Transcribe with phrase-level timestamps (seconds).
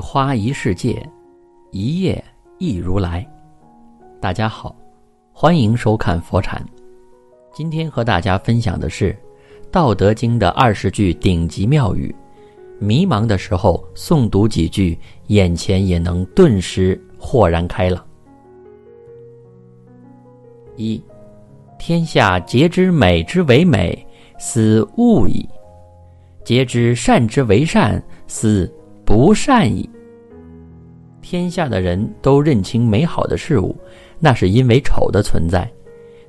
[0.00, 1.06] 花一世界，
[1.70, 2.22] 一叶
[2.58, 3.26] 一如来。
[4.20, 4.74] 大家好，
[5.32, 6.64] 欢迎收看佛禅。
[7.52, 9.12] 今天和大家分享的是
[9.70, 12.14] 《道德经》的二十句顶级妙语。
[12.78, 18.02] 迷茫的时候诵读几句，眼前也能顿时豁然开朗。
[20.76, 21.02] 一，
[21.78, 24.06] 天下皆知美之为美，
[24.38, 25.46] 斯恶已；
[26.42, 28.72] 皆知善之为善，斯。
[29.10, 29.90] 不善意。
[31.20, 33.76] 天下的人都认清美好的事物，
[34.20, 35.66] 那是因为丑的存在；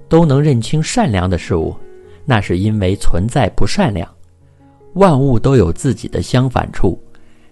[0.09, 1.76] 都能认清善良的事物，
[2.26, 4.09] 那是因为存在不善良。
[4.95, 6.99] 万物都有自己的相反处，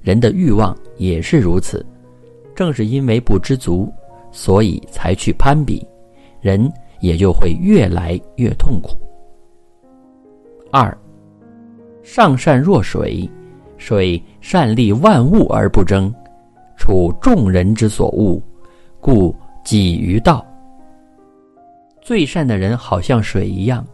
[0.02, 1.85] 人的欲望也是如此。
[2.55, 3.88] 正是因为不知足，
[4.31, 5.88] 所以才去攀比，
[6.41, 6.67] 人
[7.02, 8.97] 也就会越来越痛苦。
[10.72, 10.97] 二，
[12.02, 13.30] 上善若水。
[13.80, 16.13] 水善利万物而不争，
[16.77, 18.39] 处众人之所恶，
[18.99, 20.45] 故几于道。
[22.02, 23.85] 最善的人好像水一样，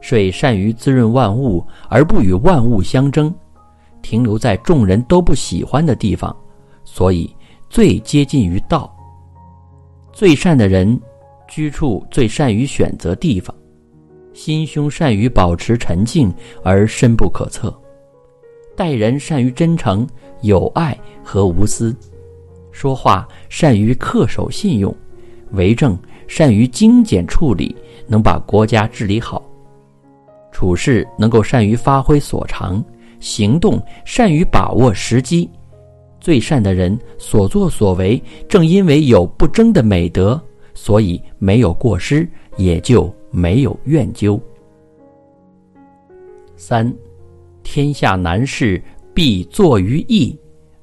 [0.00, 3.34] 水善于滋润万物，而不与万物相争，
[4.00, 6.34] 停留在众人都不喜欢的地方，
[6.84, 7.28] 所以
[7.68, 8.90] 最接近于道。
[10.12, 10.98] 最善的人，
[11.48, 13.54] 居处最善于选择地方，
[14.32, 17.76] 心胸善于保持沉静而深不可测。
[18.80, 20.08] 待人善于真诚、
[20.40, 21.94] 友爱和无私，
[22.72, 24.96] 说话善于恪守信用，
[25.50, 29.38] 为政善于精简处理，能把国家治理好；
[30.50, 32.82] 处事能够善于发挥所长，
[33.18, 35.46] 行动善于把握时机。
[36.18, 40.40] 最善的人所作所为，正因为有不争的美德，
[40.72, 44.40] 所以没有过失，也就没有怨疚。
[46.56, 46.90] 三。
[47.72, 48.82] 天下难事
[49.14, 50.36] 必作于易，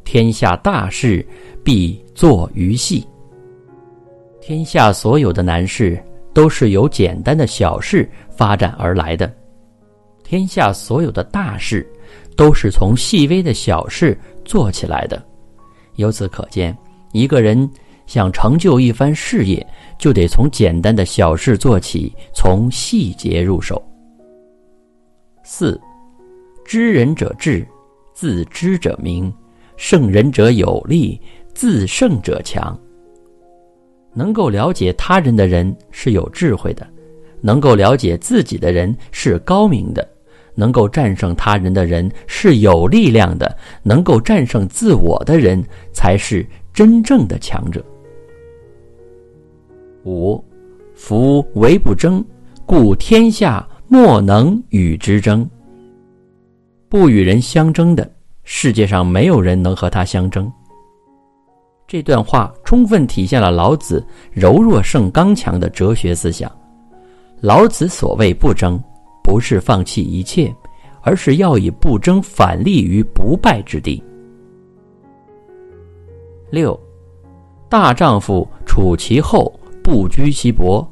[0.05, 1.27] 天下大事
[1.61, 3.05] 必作于细。
[4.39, 6.01] 天下所有的难事
[6.33, 9.29] 都是由简单的小事发展而来的，
[10.23, 11.85] 天下所有的大事
[12.37, 15.21] 都是从细微的小事做起来的。
[15.95, 16.73] 由此可见，
[17.11, 17.69] 一个人
[18.05, 19.67] 想成就一番事业，
[19.99, 23.85] 就得从简单的小事做起，从细节入手。
[25.43, 25.77] 四。
[26.67, 27.66] 知人者智，
[28.13, 29.31] 自知者明；
[29.78, 31.17] 胜人者有力，
[31.53, 32.78] 自胜者强。
[34.13, 36.85] 能够了解他人的人是有智慧的，
[37.39, 40.06] 能够了解自己的人是高明的，
[40.56, 45.63] 能够战胜他人的人是有力量的，能够战胜自我的人
[45.94, 47.81] 才是真正的强者。
[50.03, 50.44] 五，
[50.94, 52.22] 夫唯不争，
[52.66, 55.50] 故天下莫能与之争。
[56.89, 58.09] 不与人相争的
[58.43, 60.51] 世界上没有人能和他相争。
[61.85, 66.51] 这段话充分体现了老子“柔弱胜刚强”的哲学思想。
[67.39, 68.81] 老子所谓不争，
[69.23, 70.53] 不是放弃一切，
[71.01, 74.01] 而是要以不争反立于不败之地。
[76.49, 76.77] 六，
[77.69, 79.53] 大丈夫处其厚
[79.83, 80.85] 不居其薄，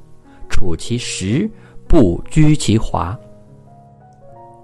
[0.49, 1.49] 处其实
[1.87, 3.17] 不居其华。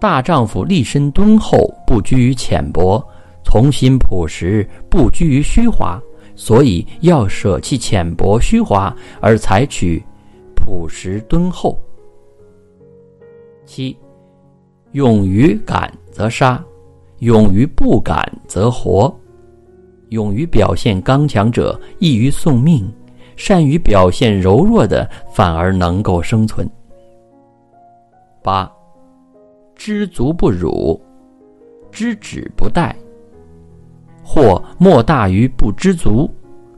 [0.02, 3.00] 大丈夫立身敦厚，不拘于浅薄；
[3.44, 6.02] 从心朴实，不拘于虚华。
[6.36, 10.02] 所以要舍弃浅薄虚华，而采取
[10.56, 11.80] 朴实敦厚。
[13.64, 13.96] 七，
[14.94, 16.64] 勇于敢则杀，
[17.20, 19.16] 勇于不敢则活。
[20.10, 22.92] 勇于表现刚强者易于送命，
[23.36, 26.68] 善于表现柔弱的反而能够生存。
[28.42, 28.68] 八。
[29.84, 31.02] 知足不辱，
[31.92, 32.94] 知止不殆。
[34.24, 36.30] 或莫大于不知足，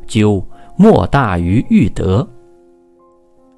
[0.07, 0.42] 咎
[0.78, 2.25] 莫大于欲得。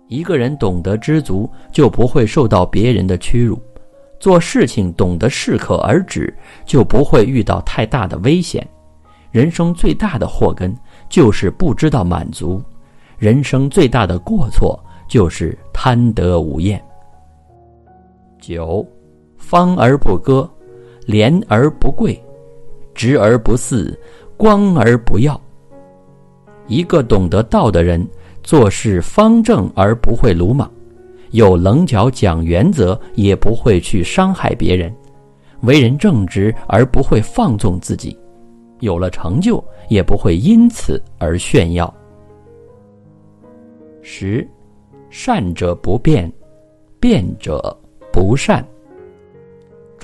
[0.08, 3.56] 一个人懂得知足，就不会受到别人的屈辱；
[4.20, 6.36] 做事情懂得适可而止，
[6.66, 8.68] 就不会遇到太大的危险。
[9.30, 10.75] 人生最大的祸根
[11.08, 12.60] 就是不知道满足，
[13.20, 16.84] 人生最大的过错就是贪得无厌。
[18.40, 18.84] 九。
[19.48, 20.50] 方而不割，
[21.06, 22.20] 廉而不贵，
[22.96, 23.96] 直而不肆，
[24.36, 25.40] 光而不耀。
[26.66, 28.04] 一个懂得道的人，
[28.42, 30.68] 做事方正而不会鲁莽，
[31.30, 34.92] 有棱角讲原则，也不会去伤害别人，
[35.62, 38.18] 为人正直而不会放纵自己，
[38.80, 41.94] 有了成就也不会因此而炫耀。
[44.02, 44.48] 十，
[45.12, 46.34] 善者不变，
[47.00, 47.78] 变者
[48.12, 48.66] 不善。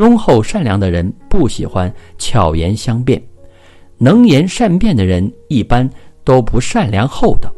[0.01, 3.21] 忠厚善良的人不喜欢巧言相辩，
[4.00, 5.88] 能言善辩的人一般
[6.24, 7.53] 都不善良厚道。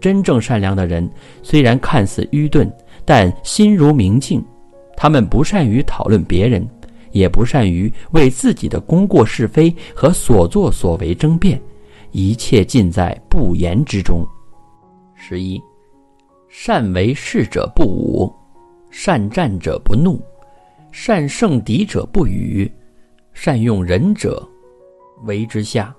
[0.00, 1.08] 真正善良的人，
[1.40, 2.68] 虽然看似愚钝，
[3.04, 4.44] 但心如明镜。
[4.96, 6.68] 他们不善于讨论别人，
[7.12, 11.62] 也不善于为自己的功过是非和所作所为争辩，
[12.10, 14.26] 一切尽在不言之中。
[15.14, 15.62] 十一，
[16.48, 18.34] 善为事者不武，
[18.90, 20.20] 善战者不怒，
[20.90, 22.70] 善胜敌者不与，
[23.32, 24.46] 善用人者
[25.24, 25.94] 为之下。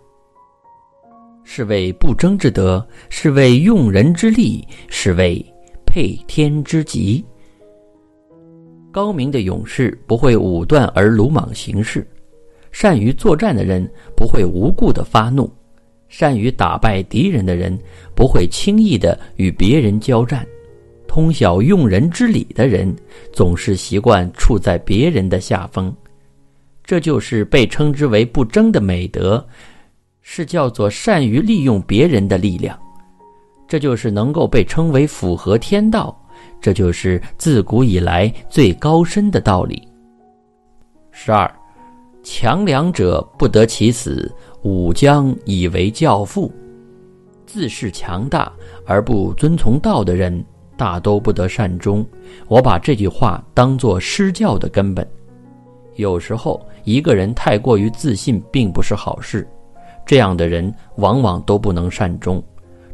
[1.43, 5.43] 是谓不争之德，是谓用人之力，是谓
[5.85, 7.23] 配天之极。
[8.91, 12.07] 高明的勇士不会武断而鲁莽行事，
[12.71, 15.51] 善于作战的人不会无故的发怒，
[16.07, 17.77] 善于打败敌人的人
[18.15, 20.45] 不会轻易的与别人交战，
[21.09, 22.95] 通晓用人之理的人
[23.33, 25.91] 总是习惯处在别人的下风，
[26.83, 29.43] 这就是被称之为不争的美德。
[30.21, 32.77] 是叫做善于利用别人的力量，
[33.67, 36.15] 这就是能够被称为符合天道，
[36.61, 39.81] 这就是自古以来最高深的道理。
[41.09, 41.51] 十二，
[42.21, 46.51] 强梁者不得其死，武将以为教父。
[47.47, 48.51] 自恃强大
[48.85, 50.45] 而不遵从道的人，
[50.79, 52.05] 大都不得善终。
[52.47, 55.05] 我把这句话当作施教的根本。
[55.95, 59.45] 有时候，一个人太过于自信，并不是好事。
[60.05, 62.41] 这样的人往往都不能善终，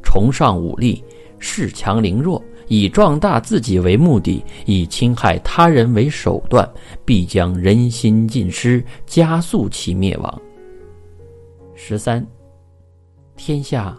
[0.04, 1.04] 崇尚武力，
[1.40, 6.68] 恃强凌弱，以壮大自己为目的，以侵害他人为手段，
[7.06, 10.42] 必将人心尽失，加速其灭亡。
[11.76, 12.26] 十三，
[13.38, 13.96] 天下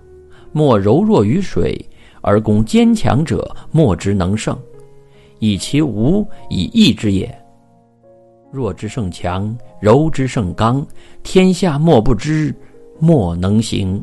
[0.50, 1.78] 莫柔弱于水，
[2.26, 4.58] 而攻坚强者莫之能胜，
[5.38, 7.32] 以其无以易之也。
[8.50, 10.84] 弱之胜强，柔之胜刚，
[11.22, 12.52] 天下莫不知。
[12.98, 14.02] 莫能行。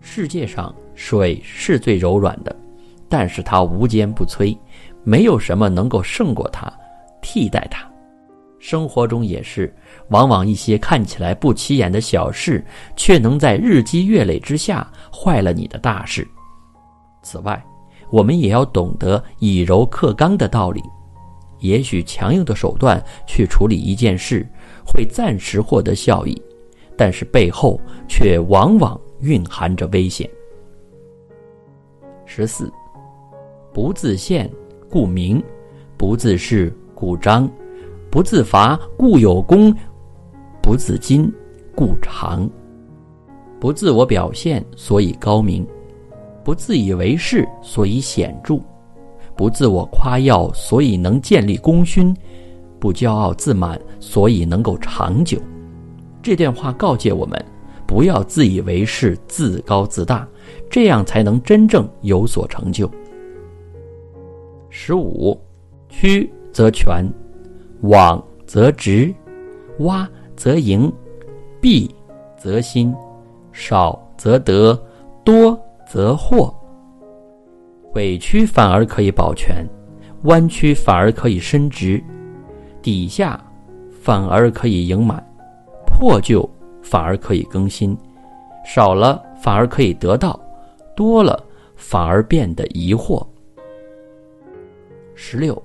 [0.00, 2.54] 世界上水是最柔软的，
[3.08, 4.54] 但是它无坚不摧，
[5.04, 6.70] 没有什么能够胜过它，
[7.22, 7.88] 替代它。
[8.58, 9.72] 生活中也是，
[10.08, 12.62] 往往一些看起来不起眼的小事，
[12.96, 16.26] 却能在日积月累之下坏了你的大事。
[17.22, 17.62] 此外，
[18.10, 20.82] 我们也要懂得以柔克刚的道理。
[21.60, 24.46] 也许强硬的手段去处理一件事，
[24.86, 26.40] 会暂时获得效益。
[26.96, 30.28] 但是背后却往往蕴含着危险。
[32.26, 32.72] 十四，
[33.72, 34.50] 不自见
[34.90, 35.40] 故明，
[35.96, 37.48] 不自是故彰，
[38.10, 39.72] 不自伐故有功，
[40.60, 41.32] 不自矜
[41.72, 42.50] 故长。
[43.60, 45.64] 不自我表现，所以高明；
[46.48, 48.56] 不自以为是，所以显著；
[49.36, 52.14] 不自我夸耀，所以能建立功勋；
[52.80, 55.38] 不骄傲自满，所以能够长久。
[56.22, 57.38] 这段话告诫我们，
[57.86, 60.26] 不要自以为是、自高自大，
[60.70, 62.90] 这样才能真正有所成就。
[64.70, 65.38] 十五，
[65.90, 67.04] 曲则全，
[67.82, 69.14] 枉则直，
[69.80, 70.90] 洼则盈，
[71.60, 71.90] 敝
[72.38, 72.94] 则新，
[73.52, 74.82] 少则得，
[75.22, 75.54] 多
[75.88, 76.54] 则祸。
[77.94, 79.66] 委屈反而可以保全，
[80.24, 82.02] 弯曲反而可以伸直，
[82.82, 83.42] 底下
[84.02, 85.24] 反而可以盈满。
[85.86, 86.48] 破旧
[86.82, 87.96] 反而可以更新，
[88.64, 90.38] 少了反而可以得到，
[90.94, 91.42] 多了
[91.74, 93.26] 反而变得疑惑。
[95.14, 95.60] 十六，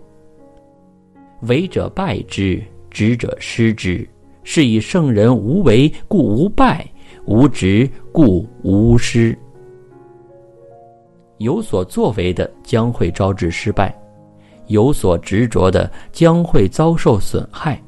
[1.42, 4.08] 为者败之，执者失之。
[4.46, 6.84] 是以圣人无为，故无败；
[7.25, 9.38] 无执，故无失。
[11.44, 13.94] 有所作为的将会招致失败，
[14.68, 17.80] 有所执着的将会遭受损害。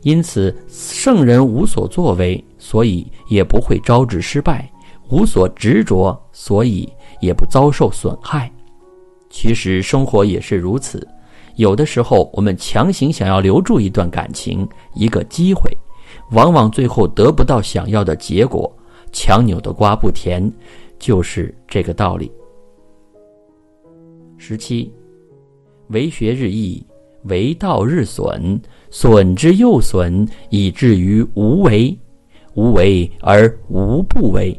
[0.00, 4.64] 因此，圣人无所作为，所以也不会招致失败；
[5.10, 8.50] 无所执着，所以也不遭受损害。
[9.28, 11.06] 其实，生活也是如此。
[11.56, 15.70] 有的时候，我们强行想要留住一段感情、一个机会，
[16.30, 18.74] 往往最后得不到想要的结果。
[19.12, 20.50] 强扭的瓜不甜，
[20.98, 22.32] 就是这个道理。
[24.42, 24.90] 十七，
[25.88, 26.82] 为学日益，
[27.24, 28.58] 为道日损。
[28.90, 31.96] 损之又损，以至于无为。
[32.54, 34.58] 无为而无不为。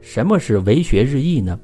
[0.00, 1.56] 什么是为学日益呢？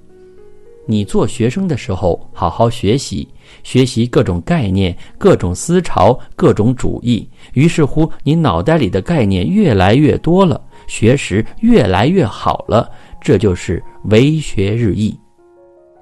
[0.87, 3.27] 你做学生的时候，好好学习，
[3.65, 7.29] 学习各种概念、各种思潮、各种主义。
[7.53, 12.89] 于是乎，你脑袋里的概念越来越多了，学识越来越好了。
[13.21, 15.19] 这就是为学日益。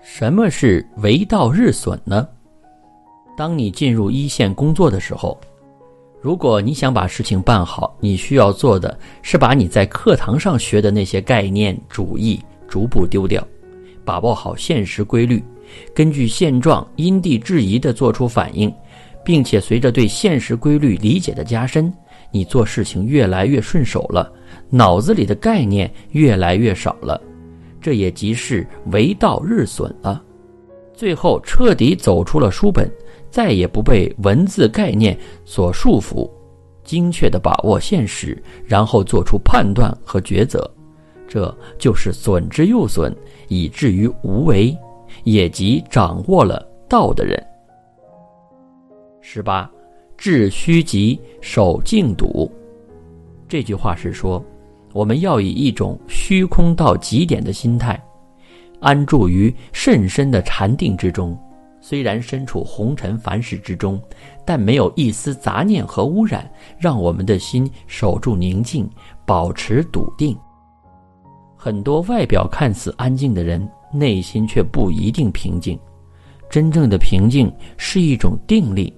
[0.09, 2.27] 什么是为道日损呢？
[3.37, 5.37] 当你进入一线工作的时候，
[6.23, 13.45] 如果你想把事情办好，你需要做的是把你在课堂上学的那些概念、主义逐步丢掉，
[14.05, 15.43] 把握好现实规律，
[15.93, 18.73] 根据现状因地制宜地做出反应，
[19.25, 21.93] 并且随着对现实规律理解的加深，
[22.31, 24.33] 你做事情越来越顺手了，
[24.71, 27.21] 脑子里的概念越来越少了，
[27.87, 30.21] 这也即是为道日损了。
[30.93, 32.91] 最后彻底走出了书本。
[33.31, 36.29] 再也不被文字概念所束缚，
[36.83, 40.69] 精确地把握现实，然后做出判断和抉择，
[41.29, 43.15] 这就是损之又损，
[43.47, 44.77] 以至于无为，
[45.23, 47.41] 也即掌握了道的人。
[49.21, 49.71] 十八，
[50.17, 52.51] 致虚极，守静笃。
[53.47, 54.43] 这句话是说，
[54.97, 58.03] 我们要以一种虚空到极点的心态，
[58.81, 61.39] 安住于甚深的禅定之中。
[61.83, 64.01] 虽然身处红尘凡世之中，
[64.43, 68.89] 但没有一丝杂念和污染，让我们的心守住宁静，
[69.27, 70.35] 保持笃定。
[71.55, 75.79] 很多外表看似安静的人，内心却不一定平静。
[76.49, 78.91] 真正的平静是一种定力，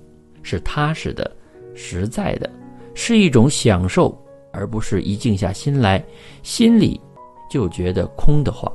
[0.44, 1.28] 是踏实的、
[1.74, 2.48] 实在的，
[2.94, 4.16] 是一种享受，
[4.58, 6.04] 而不是一静下心来，
[6.42, 7.00] 心里
[7.48, 8.70] 就觉得空得慌。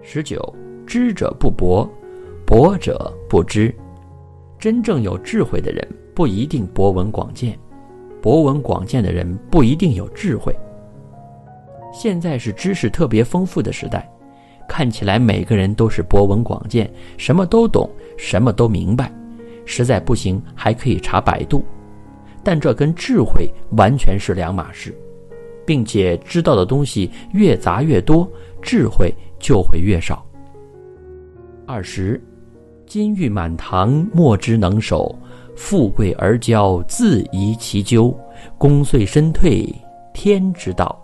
[0.00, 0.40] 十九，
[0.86, 1.88] 知者不博。
[2.46, 3.74] 博者不知，
[4.58, 7.58] 真正有智慧的人不一定博闻广见，
[8.22, 10.56] 博闻广见的人不一定有智慧。
[11.92, 14.08] 现在是知识特别丰富的时代，
[14.66, 19.12] 看起来每个人都是博闻广见，什么都懂，什么都明白。
[19.66, 21.62] 实在不行还可以查百度，
[22.50, 24.96] 但这跟智慧完全是两码事，
[25.66, 28.26] 并且知道的东西越杂越多，
[28.62, 30.24] 智慧就会越少。
[31.66, 32.18] 二十。
[32.86, 35.14] 金玉满堂，莫之能守；
[35.54, 38.18] 富贵而骄，自遗其咎。
[38.56, 39.70] 功遂身退，
[40.14, 40.98] 天之道。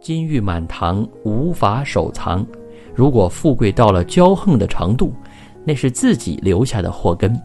[0.00, 2.46] 金玉满堂，无法守藏。
[2.94, 5.12] 如果富贵到了骄横的程度，
[5.66, 7.38] 那是自己留下的祸根。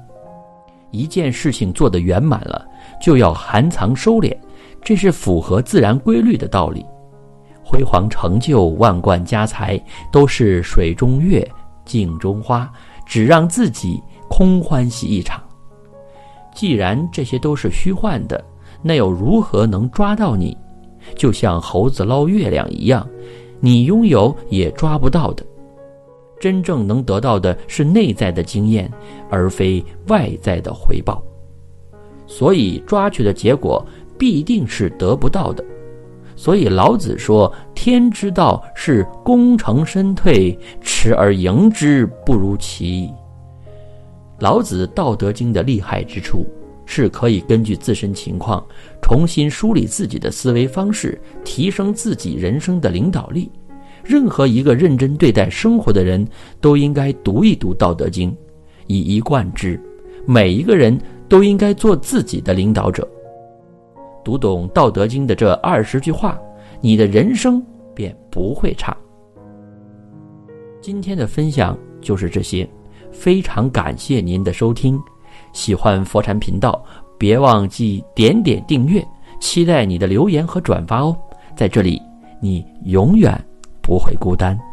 [0.92, 2.66] 一件事情做得圆满了，
[3.02, 4.36] 就要含藏收敛，
[4.82, 6.86] 这是符合自然规律的道理。
[7.64, 9.80] 辉煌成就、万贯家财，
[10.12, 11.46] 都是水中月。
[11.86, 12.70] 镜中花，
[13.06, 15.42] 只让自己空欢喜一场。
[16.54, 18.44] 既然这些都是虚幻的，
[18.82, 20.58] 那又如何能抓到你？
[21.16, 23.08] 就像猴子捞月亮一样，
[23.62, 25.46] 你拥有也抓不到的。
[26.40, 28.92] 真正能得到的是内在的经验，
[29.30, 31.24] 而非外在的回报。
[32.26, 33.86] 所以抓取的结果
[34.18, 35.64] 必定是得不到的。
[36.36, 43.12] 所以老子说：“天之道是功成身退，持而盈之，不如其已。”
[44.40, 46.46] 老子《道德经》的厉害之处，
[46.86, 48.64] 是可以根据自身情况
[49.02, 53.52] 重新梳理自己的思维方式，提升自己人生的领导力。
[54.08, 56.26] 任何一个认真对待生活的人，
[56.62, 58.32] 都应该读一读《道德经》，
[58.88, 59.78] 以一贯之。
[60.26, 60.98] 每一个人
[61.28, 63.06] 都应该做自己的领导者。
[64.24, 66.40] 读懂《道德经》的这二十句话，
[66.80, 67.62] 你的人生
[67.94, 68.96] 便不会差。
[70.82, 72.68] 今天的分享就是这些，
[73.12, 74.98] 非常感谢您的收听。
[75.52, 76.82] 喜欢佛禅频道，
[77.18, 79.06] 别忘记点点订阅，
[79.40, 81.18] 期待你的留言和转发哦。
[81.56, 82.02] 在这里，
[82.42, 83.34] 你永远
[83.88, 84.67] 不会孤单。